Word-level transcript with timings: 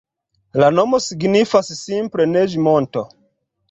La 0.63 0.69
nomo 0.77 1.01
signifas 1.09 1.71
simple 1.85 2.31
Neĝ-monto. 2.35 3.09